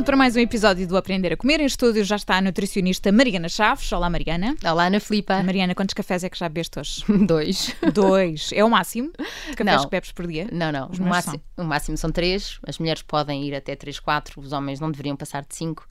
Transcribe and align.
pronto 0.00 0.06
para 0.06 0.16
mais 0.16 0.34
um 0.34 0.40
episódio 0.40 0.86
do 0.86 0.96
Aprender 0.96 1.32
a 1.32 1.36
Comer. 1.36 1.60
Em 1.60 1.66
estúdio 1.66 2.02
já 2.04 2.16
está 2.16 2.36
a 2.36 2.40
nutricionista 2.40 3.12
Mariana 3.12 3.50
Chaves. 3.50 3.92
Olá, 3.92 4.08
Mariana. 4.08 4.56
Olá, 4.64 4.86
Ana 4.86 4.98
Filipa. 4.98 5.42
Mariana, 5.42 5.74
quantos 5.74 5.92
cafés 5.92 6.24
é 6.24 6.30
que 6.30 6.38
já 6.38 6.48
bebeste 6.48 6.78
hoje? 6.78 7.04
Dois. 7.26 7.76
Dois. 7.92 8.50
É 8.54 8.64
o 8.64 8.70
máximo 8.70 9.12
de 9.50 9.56
cafés 9.56 9.76
Não. 9.76 9.84
que 9.84 9.90
bebes 9.90 10.12
por 10.12 10.26
dia? 10.26 10.48
Não, 10.50 10.72
não. 10.72 10.86
O 10.88 11.02
máximo, 11.02 11.40
o 11.54 11.64
máximo 11.64 11.98
são 11.98 12.10
três. 12.10 12.58
As 12.66 12.78
mulheres 12.78 13.02
podem 13.02 13.44
ir 13.44 13.54
até 13.54 13.76
três, 13.76 14.00
quatro. 14.00 14.40
Os 14.40 14.52
homens 14.52 14.80
não 14.80 14.90
deveriam 14.90 15.16
passar 15.16 15.42
de 15.42 15.54
cinco. 15.54 15.86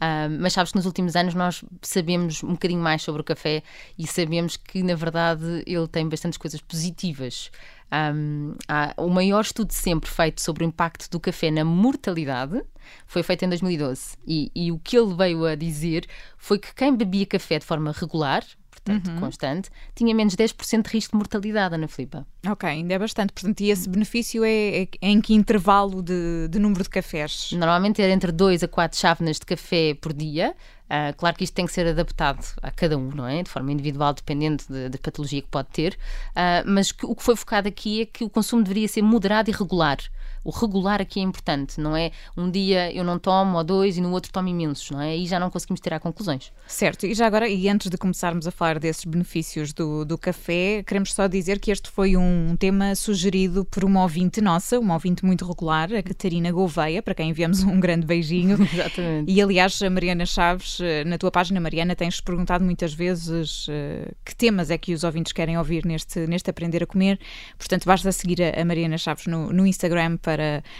Ah, 0.00 0.28
mas 0.28 0.54
sabes 0.54 0.72
que 0.72 0.76
nos 0.76 0.86
últimos 0.86 1.14
anos 1.14 1.32
nós 1.32 1.62
sabemos 1.82 2.42
um 2.42 2.52
bocadinho 2.54 2.80
mais 2.80 3.02
sobre 3.02 3.20
o 3.20 3.24
café 3.24 3.62
e 3.96 4.04
sabemos 4.08 4.56
que, 4.56 4.82
na 4.82 4.96
verdade, 4.96 5.62
ele 5.64 5.86
tem 5.86 6.08
bastantes 6.08 6.36
coisas 6.36 6.60
positivas. 6.60 7.48
Um, 7.92 8.54
o 8.96 9.10
maior 9.10 9.42
estudo 9.42 9.70
sempre 9.72 10.08
feito 10.08 10.40
sobre 10.40 10.64
o 10.64 10.66
impacto 10.66 11.10
do 11.10 11.20
café 11.20 11.50
na 11.50 11.62
mortalidade 11.62 12.62
foi 13.06 13.22
feito 13.22 13.44
em 13.44 13.48
2012. 13.48 14.16
E, 14.26 14.50
e 14.54 14.72
o 14.72 14.78
que 14.78 14.96
ele 14.96 15.14
veio 15.14 15.44
a 15.44 15.54
dizer 15.54 16.06
foi 16.38 16.58
que 16.58 16.74
quem 16.74 16.96
bebia 16.96 17.26
café 17.26 17.58
de 17.58 17.66
forma 17.66 17.92
regular, 17.92 18.42
portanto 18.70 19.10
constante, 19.20 19.70
tinha 19.94 20.14
menos 20.14 20.34
10% 20.34 20.82
de 20.82 20.90
risco 20.90 21.12
de 21.12 21.18
mortalidade, 21.18 21.74
Ana 21.74 21.86
Filipa. 21.86 22.26
Ok, 22.48 22.68
ainda 22.68 22.94
é 22.94 22.98
bastante. 22.98 23.32
Portanto, 23.32 23.60
e 23.60 23.70
esse 23.70 23.88
benefício 23.88 24.42
é, 24.42 24.82
é 24.82 24.88
em 25.02 25.20
que 25.20 25.34
intervalo 25.34 26.02
de, 26.02 26.48
de 26.48 26.58
número 26.58 26.82
de 26.82 26.90
cafés? 26.90 27.50
Normalmente 27.52 28.00
era 28.02 28.12
entre 28.12 28.32
2 28.32 28.62
a 28.64 28.68
4 28.68 28.98
chávenas 28.98 29.38
de 29.38 29.46
café 29.46 29.94
por 29.94 30.12
dia. 30.12 30.54
Ah, 30.94 31.12
claro 31.16 31.34
que 31.36 31.44
isto 31.44 31.54
tem 31.54 31.64
que 31.64 31.72
ser 31.72 31.86
adaptado 31.86 32.44
a 32.62 32.70
cada 32.70 32.98
um, 32.98 33.08
não 33.14 33.26
é? 33.26 33.42
De 33.42 33.48
forma 33.48 33.72
individual, 33.72 34.12
dependendo 34.12 34.62
de- 34.68 34.90
da 34.90 34.98
patologia 34.98 35.40
que 35.40 35.48
pode 35.48 35.68
ter. 35.70 35.98
Ah, 36.36 36.62
mas 36.66 36.92
que- 36.92 37.06
o 37.06 37.14
que 37.16 37.22
foi 37.22 37.34
focado 37.34 37.66
aqui 37.66 38.02
é 38.02 38.06
que 38.06 38.22
o 38.24 38.28
consumo 38.30 38.62
deveria 38.62 38.86
ser 38.88 39.00
moderado 39.02 39.48
e 39.50 39.54
regular. 39.54 39.96
O 40.44 40.50
regular 40.50 41.00
aqui 41.00 41.20
é 41.20 41.22
importante, 41.22 41.80
não 41.80 41.96
é? 41.96 42.10
Um 42.36 42.50
dia 42.50 42.92
eu 42.92 43.04
não 43.04 43.18
tomo 43.18 43.56
ou 43.56 43.64
dois 43.64 43.96
e 43.96 44.00
no 44.00 44.10
outro 44.12 44.32
tomo 44.32 44.48
imensos, 44.48 44.90
não 44.90 45.00
é? 45.00 45.10
Aí 45.10 45.26
já 45.26 45.38
não 45.38 45.50
conseguimos 45.50 45.80
tirar 45.80 46.00
conclusões. 46.00 46.52
Certo, 46.66 47.06
e 47.06 47.14
já 47.14 47.26
agora, 47.26 47.48
e 47.48 47.68
antes 47.68 47.90
de 47.90 47.96
começarmos 47.96 48.46
a 48.46 48.50
falar 48.50 48.78
desses 48.78 49.04
benefícios 49.04 49.72
do, 49.72 50.04
do 50.04 50.18
café, 50.18 50.82
queremos 50.86 51.12
só 51.12 51.26
dizer 51.26 51.58
que 51.60 51.70
este 51.70 51.90
foi 51.90 52.16
um 52.16 52.56
tema 52.58 52.94
sugerido 52.94 53.64
por 53.64 53.84
uma 53.84 54.02
ouvinte 54.02 54.40
nossa, 54.40 54.78
uma 54.78 54.94
ouvinte 54.94 55.24
muito 55.24 55.46
regular, 55.46 55.92
a 55.92 56.02
Catarina 56.02 56.50
Gouveia, 56.50 57.02
para 57.02 57.14
quem 57.14 57.30
enviamos 57.30 57.62
um 57.62 57.78
grande 57.78 58.06
beijinho. 58.06 58.56
Exatamente. 58.72 59.30
E 59.30 59.40
aliás, 59.40 59.80
a 59.82 59.90
Mariana 59.90 60.26
Chaves, 60.26 60.78
eh, 60.80 61.04
na 61.04 61.18
tua 61.18 61.30
página, 61.30 61.60
Mariana, 61.60 61.94
tens 61.94 62.20
perguntado 62.20 62.64
muitas 62.64 62.94
vezes 62.94 63.66
eh, 63.68 64.10
que 64.24 64.34
temas 64.34 64.70
é 64.70 64.78
que 64.78 64.94
os 64.94 65.04
ouvintes 65.04 65.32
querem 65.32 65.58
ouvir 65.58 65.84
neste, 65.84 66.26
neste 66.26 66.50
Aprender 66.50 66.82
a 66.82 66.86
Comer. 66.86 67.18
Portanto, 67.58 67.84
basta 67.84 68.10
seguir 68.12 68.42
a, 68.42 68.60
a 68.60 68.64
Mariana 68.64 68.98
Chaves 68.98 69.26
no, 69.26 69.52
no 69.52 69.66
Instagram 69.66 70.16
para, 70.16 70.31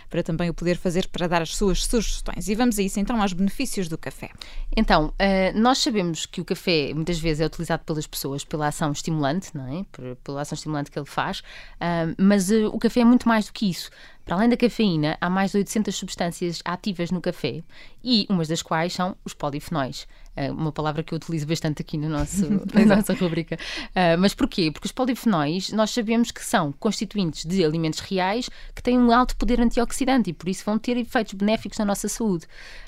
para 0.08 0.22
também 0.22 0.48
o 0.50 0.54
poder 0.54 0.76
fazer 0.76 1.08
para 1.08 1.26
dar 1.26 1.42
as 1.42 1.54
suas 1.56 1.84
sugestões. 1.84 2.48
E 2.48 2.54
vamos 2.54 2.78
a 2.78 2.82
isso 2.82 2.98
então 3.00 3.20
aos 3.20 3.32
benefícios 3.32 3.88
do 3.88 3.98
café. 3.98 4.30
Então, 4.76 5.12
eh, 5.18 5.52
nós 5.52 5.78
sabemos 5.78 6.26
que 6.26 6.40
o 6.40 6.44
café 6.44 6.92
muitas 6.94 7.18
vezes 7.18 7.40
é 7.40 7.46
utilizado 7.46 7.84
pelas 7.84 8.06
pessoas 8.06 8.44
pela 8.44 8.68
ação 8.68 8.92
estimulante, 8.92 9.50
não 9.54 9.66
é? 9.80 9.84
Por- 9.92 10.16
pela 10.24 10.42
ação 10.42 10.54
estimulante 10.56 10.90
que 10.90 10.98
ele 10.98 11.06
faz, 11.06 11.42
ah, 11.80 12.06
mas 12.18 12.50
eh, 12.50 12.66
o 12.66 12.78
café 12.78 13.00
é 13.00 13.04
muito 13.04 13.28
mais 13.28 13.46
do 13.46 13.52
que 13.52 13.68
isso. 13.70 13.90
Para 14.24 14.36
além 14.36 14.48
da 14.48 14.56
cafeína, 14.56 15.16
há 15.20 15.28
mais 15.28 15.50
de 15.50 15.58
800 15.58 15.94
substâncias 15.94 16.60
ativas 16.64 17.10
no 17.10 17.20
café 17.20 17.62
e 18.04 18.26
umas 18.28 18.48
das 18.48 18.62
quais 18.62 18.92
são 18.92 19.16
os 19.24 19.34
polifenóis. 19.34 20.06
Ah, 20.34 20.50
uma 20.50 20.72
palavra 20.72 21.02
que 21.02 21.12
eu 21.12 21.16
utilizo 21.16 21.46
bastante 21.46 21.82
aqui 21.82 21.98
no 21.98 22.08
nosso, 22.08 22.46
na 22.72 22.96
nossa 22.96 23.12
rubrica. 23.12 23.58
Ah, 23.94 24.16
mas 24.16 24.32
porquê? 24.34 24.70
Porque 24.70 24.86
os 24.86 24.92
polifenóis 24.92 25.70
nós 25.72 25.90
sabemos 25.90 26.30
que 26.30 26.42
são 26.42 26.72
constituintes 26.72 27.44
de 27.44 27.62
alimentos 27.64 27.98
reais 28.00 28.48
que 28.74 28.82
têm 28.82 28.98
um 28.98 29.12
alto 29.12 29.36
poder 29.36 29.60
antioxidante 29.60 30.30
e 30.30 30.32
por 30.32 30.48
isso 30.48 30.64
vão 30.64 30.78
ter 30.78 30.96
efeitos 30.96 31.34
benéficos 31.34 31.78
na 31.78 31.84
nossa 31.84 32.08
saúde. 32.08 32.46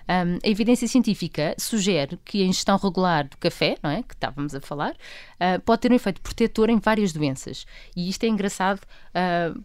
Um, 0.08 0.38
a 0.44 0.48
evidência 0.48 0.87
científica 0.87 1.54
sugere 1.58 2.19
que 2.25 2.42
a 2.42 2.47
ingestão 2.47 2.76
regular 2.78 3.26
do 3.28 3.37
café, 3.38 3.76
não 3.82 3.91
é, 3.91 4.03
que 4.03 4.14
estávamos 4.14 4.54
a 4.54 4.60
falar, 4.60 4.94
pode 5.64 5.81
ter 5.82 5.92
um 5.92 5.94
efeito 5.94 6.20
protetor 6.20 6.69
em 6.70 6.78
várias 6.78 7.12
doenças. 7.12 7.66
E 7.97 8.08
isto 8.08 8.25
é 8.25 8.28
engraçado 8.28 8.81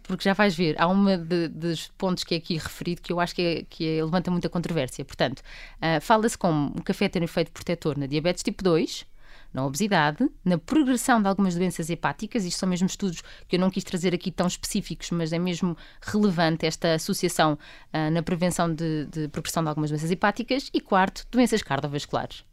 porque 0.02 0.24
já 0.24 0.32
vais 0.32 0.54
ver, 0.54 0.76
há 0.80 0.86
uma 0.86 1.16
de- 1.16 1.48
dos 1.60 1.88
pontos 1.96 2.24
que 2.24 2.34
é 2.34 2.38
aqui 2.38 2.54
referido 2.56 3.02
que 3.02 3.12
eu 3.12 3.20
acho 3.20 3.34
que, 3.34 3.42
é- 3.42 3.62
que 3.68 3.98
é- 3.98 4.04
levanta 4.04 4.30
muita 4.30 4.48
controvérsia. 4.48 5.04
Portanto, 5.04 5.40
uh, 5.40 6.00
fala-se 6.00 6.36
como 6.36 6.68
o 6.76 6.82
café 6.82 7.08
ter 7.08 7.20
um 7.20 7.24
efeito 7.24 7.52
protetor 7.52 7.96
na 7.98 8.06
diabetes 8.06 8.42
tipo 8.42 8.64
2, 8.64 9.06
na 9.52 9.64
obesidade, 9.66 10.28
na 10.44 10.58
progressão 10.58 11.20
de 11.20 11.28
algumas 11.28 11.54
doenças 11.56 11.90
hepáticas, 11.90 12.44
isto 12.44 12.58
são 12.58 12.68
mesmo 12.68 12.86
estudos 12.86 13.22
que 13.48 13.56
eu 13.56 13.60
não 13.60 13.68
quis 13.70 13.82
trazer 13.82 14.14
aqui 14.14 14.30
tão 14.30 14.46
específicos, 14.46 15.10
mas 15.10 15.32
é 15.32 15.38
mesmo 15.38 15.76
relevante 16.00 16.66
esta 16.66 16.94
associação 16.94 17.58
ah, 17.92 18.10
na 18.10 18.22
prevenção 18.22 18.72
de, 18.72 19.06
de 19.06 19.28
progressão 19.28 19.62
de 19.62 19.68
algumas 19.68 19.90
doenças 19.90 20.10
hepáticas, 20.10 20.70
e 20.72 20.80
quarto, 20.80 21.26
doenças 21.32 21.62
cardiovasculares. 21.62 22.44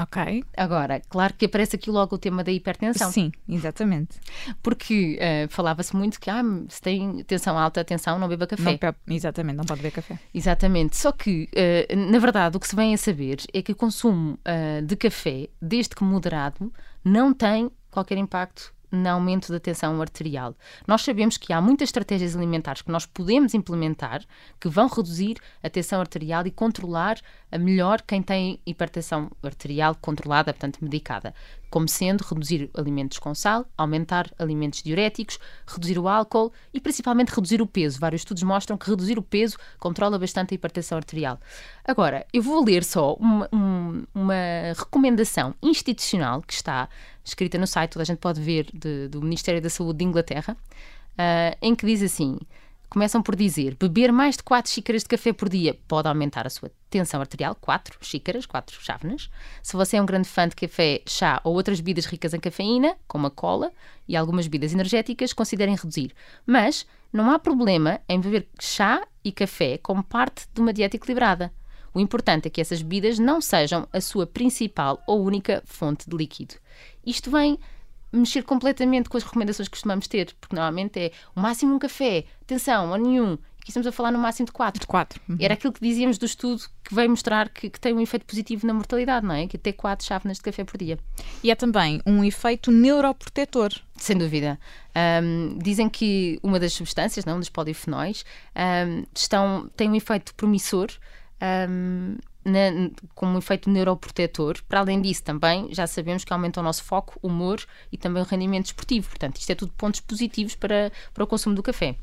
Ok? 0.00 0.44
Agora, 0.56 1.00
claro 1.08 1.34
que 1.34 1.46
aparece 1.46 1.76
aqui 1.76 1.90
logo 1.90 2.16
o 2.16 2.18
tema 2.18 2.42
da 2.42 2.50
hipertensão, 2.50 3.10
Sim, 3.12 3.32
exatamente. 3.48 4.18
porque 4.62 5.18
ah, 5.20 5.48
falava-se 5.48 5.94
muito 5.94 6.20
que 6.20 6.30
ah, 6.30 6.42
se 6.68 6.80
tem 6.80 7.22
tensão 7.24 7.58
alta, 7.58 7.80
atenção, 7.80 8.18
não 8.18 8.28
beba 8.28 8.46
café. 8.46 8.78
Não 8.82 9.14
exatamente, 9.14 9.56
não 9.56 9.64
pode 9.64 9.80
beber 9.80 9.92
café. 9.92 10.18
Exatamente. 10.34 10.96
Só 10.96 11.12
que, 11.12 11.48
eh, 11.54 11.94
na 11.94 12.18
verdade, 12.18 12.56
o 12.56 12.60
que 12.60 12.68
se 12.68 12.76
vem 12.76 12.94
a 12.94 12.98
saber 12.98 13.38
é 13.52 13.62
que 13.62 13.72
o 13.72 13.76
consumo 13.76 14.38
eh, 14.44 14.80
de 14.82 14.96
café, 14.96 15.48
desde 15.60 15.94
que 15.94 16.02
moderado, 16.04 16.72
não 17.04 17.32
tem 17.32 17.70
qualquer 17.90 18.18
impacto 18.18 18.72
no 18.90 19.08
aumento 19.08 19.52
da 19.52 19.60
tensão 19.60 20.00
arterial. 20.00 20.54
Nós 20.86 21.02
sabemos 21.02 21.36
que 21.36 21.52
há 21.52 21.60
muitas 21.60 21.88
estratégias 21.88 22.36
alimentares 22.36 22.82
que 22.82 22.90
nós 22.90 23.06
podemos 23.06 23.54
implementar 23.54 24.22
que 24.60 24.68
vão 24.68 24.88
reduzir 24.88 25.38
a 25.62 25.68
tensão 25.68 26.00
arterial 26.00 26.46
e 26.46 26.50
controlar 26.50 27.18
melhor 27.58 28.02
quem 28.02 28.22
tem 28.22 28.60
hipertensão 28.66 29.30
arterial 29.42 29.94
controlada, 30.00 30.52
portanto 30.52 30.78
medicada. 30.82 31.34
Como 31.70 31.86
sendo 31.88 32.22
reduzir 32.22 32.70
alimentos 32.74 33.18
com 33.18 33.34
sal, 33.34 33.66
aumentar 33.76 34.30
alimentos 34.38 34.82
diuréticos, 34.82 35.38
reduzir 35.66 35.98
o 35.98 36.08
álcool 36.08 36.52
e 36.72 36.80
principalmente 36.80 37.28
reduzir 37.28 37.60
o 37.60 37.66
peso. 37.66 38.00
Vários 38.00 38.22
estudos 38.22 38.42
mostram 38.42 38.78
que 38.78 38.88
reduzir 38.88 39.18
o 39.18 39.22
peso 39.22 39.56
controla 39.78 40.18
bastante 40.18 40.52
a 40.52 40.56
hipertensão 40.56 40.96
arterial. 40.96 41.38
Agora, 41.84 42.26
eu 42.32 42.42
vou 42.42 42.64
ler 42.64 42.82
só 42.84 43.14
uma, 43.14 43.48
um- 43.52 44.04
uma 44.14 44.34
recomendação 44.76 45.54
institucional 45.62 46.40
que 46.42 46.54
está 46.54 46.88
escrita 47.24 47.58
no 47.58 47.66
site, 47.66 47.90
toda 47.92 48.02
a 48.02 48.06
gente 48.06 48.18
pode 48.18 48.40
ver, 48.40 48.66
de- 48.72 49.08
do 49.08 49.20
Ministério 49.20 49.60
da 49.60 49.68
Saúde 49.68 49.98
de 49.98 50.04
Inglaterra, 50.04 50.56
ah, 51.18 51.56
em 51.60 51.74
que 51.74 51.84
diz 51.84 52.02
assim: 52.02 52.38
começam 52.88 53.22
por 53.22 53.36
dizer 53.36 53.76
beber 53.78 54.12
mais 54.12 54.36
de 54.36 54.42
4 54.42 54.70
xícaras 54.70 55.02
de 55.02 55.08
café 55.08 55.32
por 55.32 55.48
dia 55.48 55.78
pode 55.86 56.08
aumentar 56.08 56.46
a 56.46 56.50
sua 56.50 56.70
tensão 56.88 57.20
arterial, 57.20 57.54
4 57.54 57.98
xícaras, 58.00 58.46
4 58.46 58.80
chávenas. 58.80 59.30
Se 59.62 59.76
você 59.76 59.96
é 59.96 60.02
um 60.02 60.06
grande 60.06 60.28
fã 60.28 60.48
de 60.48 60.56
café, 60.56 61.02
chá 61.06 61.40
ou 61.44 61.54
outras 61.54 61.80
bebidas 61.80 62.06
ricas 62.06 62.34
em 62.34 62.40
cafeína, 62.40 62.96
como 63.06 63.26
a 63.26 63.30
cola 63.30 63.72
e 64.06 64.16
algumas 64.16 64.46
bebidas 64.46 64.72
energéticas, 64.72 65.32
considerem 65.32 65.76
reduzir. 65.76 66.12
Mas 66.46 66.86
não 67.12 67.30
há 67.30 67.38
problema 67.38 68.00
em 68.08 68.20
beber 68.20 68.48
chá 68.60 69.06
e 69.24 69.32
café 69.32 69.78
como 69.78 70.02
parte 70.02 70.46
de 70.52 70.60
uma 70.60 70.72
dieta 70.72 70.96
equilibrada. 70.96 71.52
O 71.92 72.00
importante 72.00 72.46
é 72.46 72.50
que 72.50 72.60
essas 72.60 72.82
bebidas 72.82 73.18
não 73.18 73.40
sejam 73.40 73.88
a 73.92 74.00
sua 74.00 74.26
principal 74.26 75.02
ou 75.06 75.24
única 75.24 75.62
fonte 75.66 76.08
de 76.08 76.16
líquido. 76.16 76.54
Isto 77.04 77.30
vem 77.30 77.58
mexer 78.12 78.42
completamente 78.42 79.08
com 79.08 79.16
as 79.16 79.22
recomendações 79.22 79.68
que 79.68 79.72
costumamos 79.72 80.08
ter, 80.08 80.34
porque 80.40 80.54
normalmente 80.54 80.98
é 80.98 81.12
o 81.34 81.40
máximo 81.40 81.74
um 81.74 81.78
café, 81.78 82.24
atenção, 82.42 82.90
ou 82.90 82.96
nenhum. 82.96 83.38
Aqui 83.60 83.72
estamos 83.72 83.86
a 83.86 83.92
falar 83.92 84.10
no 84.10 84.18
máximo 84.18 84.46
de 84.46 84.52
quatro. 84.52 84.80
De 84.80 84.86
quatro. 84.86 85.20
Uhum. 85.28 85.36
Era 85.38 85.52
aquilo 85.52 85.74
que 85.74 85.80
dizíamos 85.80 86.16
do 86.16 86.24
estudo 86.24 86.62
que 86.82 86.94
veio 86.94 87.10
mostrar 87.10 87.50
que, 87.50 87.68
que 87.68 87.78
tem 87.78 87.92
um 87.92 88.00
efeito 88.00 88.24
positivo 88.24 88.66
na 88.66 88.72
mortalidade, 88.72 89.26
não 89.26 89.34
é? 89.34 89.46
Que 89.46 89.58
até 89.58 89.72
quatro 89.72 90.06
chávenas 90.06 90.38
de 90.38 90.42
café 90.42 90.64
por 90.64 90.78
dia. 90.78 90.98
E 91.42 91.50
há 91.50 91.56
também 91.56 92.00
um 92.06 92.24
efeito 92.24 92.70
neuroprotetor. 92.70 93.70
Sem 93.96 94.16
dúvida. 94.16 94.58
Ahm, 94.94 95.58
dizem 95.58 95.86
que 95.86 96.40
uma 96.42 96.58
das 96.58 96.72
substâncias, 96.72 97.26
não, 97.26 97.36
um 97.36 97.40
dos 97.40 97.50
polifenóis, 97.50 98.24
ahm, 98.54 99.04
estão, 99.14 99.70
tem 99.76 99.90
um 99.90 99.94
efeito 99.94 100.34
promissor, 100.34 100.88
ahm, 101.38 102.16
na- 102.48 102.90
com 103.14 103.26
um 103.26 103.38
efeito 103.38 103.70
neuroprotetor. 103.70 104.62
Para 104.68 104.80
além 104.80 105.00
disso, 105.00 105.22
também 105.22 105.72
já 105.72 105.86
sabemos 105.86 106.24
que 106.24 106.32
aumenta 106.32 106.60
o 106.60 106.62
nosso 106.62 106.82
foco, 106.82 107.18
humor 107.22 107.60
e 107.92 107.96
também 107.98 108.22
o 108.22 108.26
rendimento 108.26 108.66
esportivo. 108.66 109.08
Portanto, 109.08 109.36
isto 109.36 109.50
é 109.50 109.54
tudo 109.54 109.72
pontos 109.72 110.00
positivos 110.00 110.54
para, 110.54 110.90
para 111.12 111.24
o 111.24 111.26
consumo 111.26 111.54
do 111.54 111.62
café. 111.62 111.96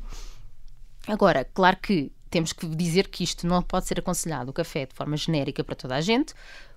Agora, 1.06 1.44
claro 1.44 1.76
que 1.76 2.10
temos 2.30 2.52
que 2.52 2.66
dizer 2.66 3.08
que 3.08 3.22
isto 3.22 3.46
não 3.46 3.62
pode 3.62 3.86
ser 3.86 3.98
aconselhado 3.98 4.50
o 4.50 4.52
café 4.52 4.86
de 4.86 4.94
forma 4.94 5.16
genérica 5.16 5.62
para 5.62 5.76
toda 5.76 5.94
a 5.94 6.00
gente. 6.00 6.34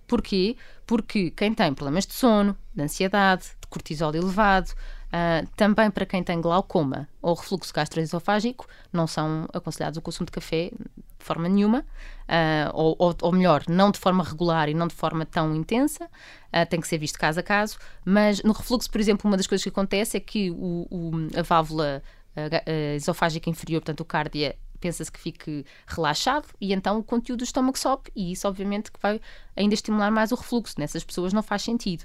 Porquê? 0.07 0.56
Porque 0.86 1.31
quem 1.31 1.54
tem 1.54 1.74
problemas 1.74 2.06
de 2.06 2.13
sono, 2.13 2.57
de 2.74 2.81
ansiedade, 2.81 3.44
de 3.62 3.68
cortisol 3.68 4.13
elevado, 4.15 4.72
ah, 5.12 5.44
também 5.56 5.89
para 5.92 6.06
quem 6.06 6.24
tem 6.24 6.39
glaucoma 6.42 7.07
ou 7.22 7.33
refluxo 7.36 7.74
gastroesofágico, 7.74 8.68
não 8.92 9.06
são 9.07 9.48
aconselhados 9.54 9.98
o 9.98 10.01
consumo 10.01 10.25
de 10.25 10.31
café 10.31 10.72
de 11.19 11.25
forma 11.25 11.48
nenhuma, 11.50 11.86
ah, 12.27 12.71
ou, 12.74 12.95
ou- 12.98 13.16
ou 13.21 13.31
melhor, 13.31 13.63
não 13.68 13.92
de 13.92 14.00
forma 14.00 14.24
regular 14.24 14.69
e 14.69 14.74
não 14.74 14.88
de 14.88 14.95
forma 14.95 15.25
tão 15.25 15.56
intensa, 15.56 16.10
ah, 16.51 16.66
tem 16.66 16.80
que 16.80 16.88
ser 16.88 16.98
visto 16.98 17.19
caso 17.19 17.39
a 17.39 17.44
caso, 17.44 17.77
mas 18.06 18.42
no 18.44 18.54
refluxo, 18.54 18.89
por 18.89 19.00
exemplo, 19.01 19.30
uma 19.30 19.38
das 19.38 19.45
coisas 19.48 19.63
que 19.63 19.69
acontece 19.69 20.18
é 20.18 20.19
que 20.19 20.50
o- 20.51 20.88
o- 20.89 21.39
a 21.39 21.42
válvula 21.44 22.01
a 22.36 22.48
ga- 22.48 22.63
a 22.66 22.95
esofágica 22.95 23.50
inferior, 23.50 23.81
portanto 23.81 24.00
o 24.01 24.06
cárdia, 24.06 24.56
pensa-se 24.80 25.12
que 25.12 25.20
fique 25.20 25.66
relaxado 25.88 26.48
e 26.60 26.74
então 26.74 26.98
o 26.98 27.04
conteúdo 27.04 27.40
do 27.40 27.44
estômago 27.44 27.78
sobe 27.78 28.12
e 28.16 28.31
isso 28.31 28.48
obviamente 28.48 28.92
que 28.92 29.00
vai 29.02 29.20
ainda 29.56 29.74
estimular 29.74 30.10
mais 30.10 30.31
o 30.31 30.36
refluxo. 30.36 30.76
Nessas 30.78 31.04
pessoas 31.04 31.34
não 31.34 31.44
faz 31.44 31.62
sentido. 31.62 32.04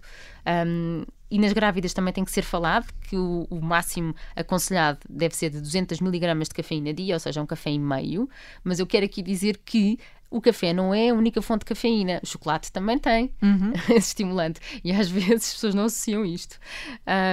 Um, 0.66 1.04
e 1.30 1.38
nas 1.38 1.52
grávidas 1.52 1.92
também 1.92 2.12
tem 2.12 2.24
que 2.24 2.30
ser 2.30 2.42
falado 2.42 2.86
que 3.08 3.16
o, 3.16 3.46
o, 3.50 3.60
máximo 3.60 4.14
aconselhado 4.36 5.00
deve 5.08 5.34
ser 5.34 5.50
de 5.50 5.60
200 5.60 6.00
miligramas 6.00 6.48
de 6.48 6.54
cafeína 6.54 6.92
dia, 6.92 7.14
ou 7.14 7.20
seja, 7.20 7.42
um 7.42 7.46
café 7.46 7.70
e 7.70 7.78
meio. 7.78 8.28
Mas 8.62 8.78
eu 8.78 8.86
quero 8.86 9.06
aqui 9.06 9.22
dizer 9.22 9.58
que 9.64 9.98
o 10.34 10.40
café 10.40 10.72
não 10.72 10.92
é 10.92 11.10
a 11.10 11.14
única 11.14 11.40
fonte 11.40 11.60
de 11.60 11.66
cafeína. 11.66 12.20
O 12.20 12.26
chocolate 12.26 12.72
também 12.72 12.98
tem 12.98 13.30
uhum. 13.40 13.72
esse 13.94 14.08
estimulante. 14.08 14.60
E 14.82 14.90
às 14.90 15.06
vezes 15.08 15.30
as 15.30 15.52
pessoas 15.54 15.74
não 15.76 15.84
associam 15.84 16.24
isto. 16.24 16.58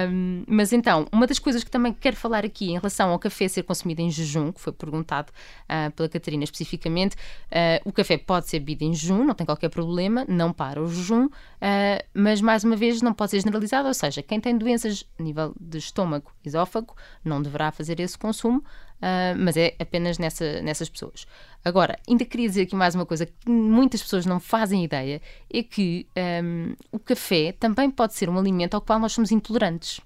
Um, 0.08 0.44
mas 0.46 0.72
então, 0.72 1.06
uma 1.10 1.26
das 1.26 1.40
coisas 1.40 1.64
que 1.64 1.70
também 1.70 1.92
quero 1.92 2.14
falar 2.14 2.44
aqui 2.44 2.70
em 2.70 2.74
relação 2.74 3.10
ao 3.10 3.18
café 3.18 3.48
ser 3.48 3.64
consumido 3.64 4.00
em 4.00 4.08
jejum, 4.08 4.52
que 4.52 4.60
foi 4.60 4.72
perguntado 4.72 5.32
uh, 5.64 5.90
pela 5.90 6.08
Catarina 6.08 6.44
especificamente, 6.44 7.16
uh, 7.16 7.82
o 7.84 7.92
café 7.92 8.16
pode 8.16 8.48
ser 8.48 8.60
bebido 8.60 8.84
em 8.84 8.94
jejum, 8.94 9.24
não 9.24 9.34
tem 9.34 9.44
qualquer 9.44 9.68
problema, 9.68 10.24
não 10.28 10.52
para 10.52 10.80
o 10.80 10.86
jejum, 10.86 11.26
uh, 11.26 11.30
mas 12.14 12.40
mais 12.40 12.62
uma 12.62 12.76
vez 12.76 13.02
não 13.02 13.12
pode 13.12 13.32
ser 13.32 13.40
generalizado, 13.40 13.88
ou 13.88 13.94
seja, 13.94 14.22
quem 14.22 14.38
tem 14.38 14.56
doenças 14.56 15.04
a 15.18 15.22
nível 15.22 15.52
de 15.60 15.78
estômago, 15.78 16.30
esófago, 16.44 16.94
não 17.24 17.42
deverá 17.42 17.72
fazer 17.72 17.98
esse 17.98 18.16
consumo. 18.16 18.62
Uh, 19.02 19.36
mas 19.36 19.56
é 19.56 19.74
apenas 19.80 20.16
nessa, 20.16 20.62
nessas 20.62 20.88
pessoas. 20.88 21.26
Agora, 21.64 21.98
ainda 22.08 22.24
queria 22.24 22.48
dizer 22.48 22.62
aqui 22.62 22.76
mais 22.76 22.94
uma 22.94 23.04
coisa 23.04 23.26
que 23.26 23.50
muitas 23.50 24.00
pessoas 24.00 24.24
não 24.24 24.38
fazem 24.38 24.84
ideia: 24.84 25.20
é 25.52 25.62
que 25.62 26.06
um, 26.44 26.74
o 26.92 27.00
café 27.00 27.50
também 27.50 27.90
pode 27.90 28.14
ser 28.14 28.28
um 28.28 28.38
alimento 28.38 28.74
ao 28.74 28.80
qual 28.80 29.00
nós 29.00 29.12
somos 29.12 29.32
intolerantes. 29.32 30.00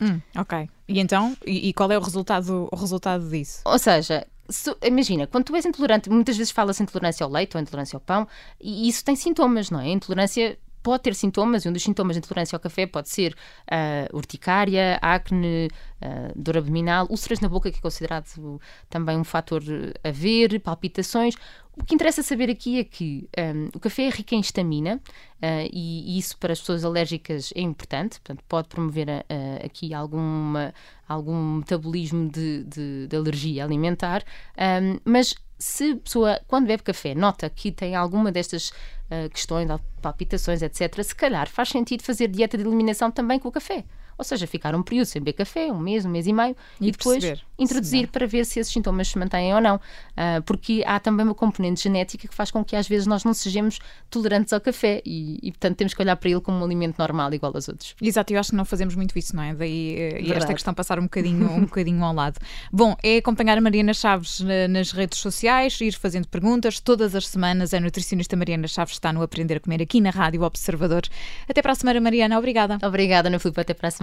Hum, 0.00 0.20
ok. 0.36 0.70
E 0.88 1.00
então, 1.00 1.36
e, 1.44 1.68
e, 1.68 1.72
qual 1.72 1.90
é 1.90 1.98
o 1.98 2.00
resultado, 2.00 2.68
o 2.70 2.76
resultado 2.76 3.28
disso? 3.28 3.62
Ou 3.64 3.78
seja, 3.78 4.24
se, 4.48 4.74
imagina, 4.82 5.26
quando 5.26 5.44
tu 5.44 5.56
és 5.56 5.66
intolerante, 5.66 6.08
muitas 6.08 6.36
vezes 6.36 6.52
fala-se 6.52 6.82
intolerância 6.82 7.24
ao 7.24 7.30
leite 7.30 7.56
ou 7.56 7.60
intolerância 7.60 7.96
ao 7.96 8.00
pão, 8.00 8.28
e 8.60 8.88
isso 8.88 9.04
tem 9.04 9.16
sintomas, 9.16 9.70
não 9.70 9.80
é? 9.80 9.86
A 9.86 9.88
intolerância 9.88 10.56
pode 10.82 11.02
ter 11.02 11.14
sintomas, 11.14 11.64
e 11.64 11.68
um 11.68 11.72
dos 11.72 11.82
sintomas 11.82 12.14
de 12.16 12.18
intolerância 12.18 12.56
ao 12.56 12.60
café 12.60 12.86
pode 12.86 13.08
ser 13.08 13.32
uh, 13.32 14.16
urticária, 14.16 14.98
acne, 15.00 15.68
uh, 16.02 16.32
dor 16.34 16.58
abdominal, 16.58 17.06
úlceras 17.10 17.40
na 17.40 17.48
boca, 17.48 17.70
que 17.70 17.78
é 17.78 17.82
considerado 17.82 18.60
também 18.88 19.16
um 19.16 19.24
fator 19.24 19.62
a 20.02 20.10
ver, 20.10 20.60
palpitações. 20.60 21.34
O 21.76 21.84
que 21.84 21.94
interessa 21.94 22.22
saber 22.22 22.50
aqui 22.50 22.78
é 22.78 22.84
que 22.84 23.28
um, 23.38 23.68
o 23.74 23.80
café 23.80 24.04
é 24.04 24.10
rico 24.10 24.34
em 24.34 24.40
estamina 24.40 24.96
uh, 24.96 25.68
e, 25.72 26.16
e, 26.16 26.18
isso 26.18 26.36
para 26.36 26.52
as 26.52 26.60
pessoas 26.60 26.84
alérgicas 26.84 27.52
é 27.54 27.60
importante, 27.60 28.20
portanto, 28.20 28.44
pode 28.48 28.68
promover 28.68 29.08
aqui 29.64 29.94
alguma, 29.94 30.74
algum 31.08 31.56
metabolismo 31.56 32.28
de, 32.28 32.64
de, 32.64 33.06
de 33.06 33.16
alergia 33.16 33.64
alimentar, 33.64 34.22
um, 34.82 34.98
mas 35.04 35.34
se 35.60 35.92
a 35.92 35.96
pessoa, 35.96 36.40
quando 36.48 36.66
bebe 36.66 36.82
café, 36.82 37.14
nota 37.14 37.48
que 37.50 37.70
tem 37.70 37.94
alguma 37.94 38.32
destas 38.32 38.70
uh, 38.70 39.28
questões, 39.30 39.68
palpitações, 40.00 40.62
etc., 40.62 41.02
se 41.04 41.14
calhar 41.14 41.48
faz 41.48 41.68
sentido 41.68 42.02
fazer 42.02 42.28
dieta 42.28 42.56
de 42.56 42.64
eliminação 42.64 43.10
também 43.10 43.38
com 43.38 43.48
o 43.48 43.52
café. 43.52 43.84
Ou 44.20 44.24
seja, 44.24 44.46
ficar 44.46 44.74
um 44.74 44.82
período 44.82 45.06
sem 45.06 45.22
beber 45.22 45.32
café, 45.32 45.72
um 45.72 45.78
mês, 45.78 46.04
um 46.04 46.10
mês 46.10 46.26
e 46.26 46.32
meio, 46.34 46.54
e, 46.78 46.88
e 46.88 46.92
depois 46.92 47.24
perceber. 47.24 47.42
introduzir 47.58 48.08
para 48.08 48.26
ver 48.26 48.44
se 48.44 48.60
esses 48.60 48.70
sintomas 48.70 49.08
se 49.08 49.18
mantêm 49.18 49.54
ou 49.54 49.62
não. 49.62 49.76
Uh, 49.76 50.42
porque 50.44 50.84
há 50.86 51.00
também 51.00 51.24
uma 51.24 51.34
componente 51.34 51.82
genética 51.82 52.28
que 52.28 52.34
faz 52.34 52.50
com 52.50 52.62
que 52.62 52.76
às 52.76 52.86
vezes 52.86 53.06
nós 53.06 53.24
não 53.24 53.32
sejamos 53.32 53.78
tolerantes 54.10 54.52
ao 54.52 54.60
café 54.60 55.00
e, 55.06 55.38
e 55.42 55.50
portanto, 55.52 55.78
temos 55.78 55.94
que 55.94 56.02
olhar 56.02 56.16
para 56.16 56.28
ele 56.28 56.40
como 56.42 56.58
um 56.58 56.64
alimento 56.64 56.98
normal, 56.98 57.32
igual 57.32 57.50
aos 57.54 57.66
outros. 57.66 57.94
Exato, 58.02 58.30
eu 58.30 58.38
acho 58.38 58.50
que 58.50 58.56
não 58.56 58.66
fazemos 58.66 58.94
muito 58.94 59.18
isso, 59.18 59.34
não 59.34 59.42
é? 59.42 59.54
Daí 59.54 60.20
uh, 60.28 60.34
esta 60.34 60.52
questão 60.52 60.74
passar 60.74 60.98
um 60.98 61.04
bocadinho, 61.04 61.50
um 61.50 61.62
bocadinho 61.62 62.04
ao 62.04 62.12
lado. 62.12 62.38
Bom, 62.70 62.94
é 63.02 63.16
acompanhar 63.16 63.56
a 63.56 63.60
Mariana 63.62 63.94
Chaves 63.94 64.40
nas 64.68 64.92
redes 64.92 65.18
sociais, 65.18 65.80
ir 65.80 65.92
fazendo 65.92 66.28
perguntas. 66.28 66.78
Todas 66.78 67.14
as 67.14 67.26
semanas 67.26 67.72
a 67.72 67.80
nutricionista 67.80 68.36
Mariana 68.36 68.68
Chaves 68.68 68.92
está 68.92 69.14
no 69.14 69.22
Aprender 69.22 69.56
a 69.56 69.60
Comer 69.60 69.80
aqui 69.80 69.98
na 69.98 70.10
Rádio 70.10 70.42
Observador. 70.42 71.02
Até 71.48 71.62
para 71.62 71.72
a 71.72 71.74
semana, 71.74 72.00
Mariana. 72.00 72.38
Obrigada. 72.38 72.78
Obrigada, 72.86 73.28
Ana 73.28 73.38
Filipe. 73.38 73.60
Até 73.60 73.72
para 73.72 73.88
a 73.88 73.90